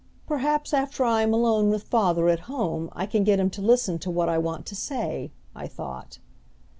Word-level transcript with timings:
"Perhaps 0.25 0.73
after 0.73 1.03
I 1.05 1.21
am 1.21 1.31
alone 1.31 1.69
with 1.69 1.83
father 1.83 2.27
at 2.29 2.39
home 2.49 2.89
I 2.93 3.05
can 3.05 3.23
get 3.23 3.39
him 3.39 3.51
to 3.51 3.61
listen 3.61 3.99
to 3.99 4.09
what 4.09 4.29
I 4.29 4.37
want 4.39 4.65
to 4.65 4.75
say," 4.75 5.31
I 5.55 5.67
thought. 5.67 6.17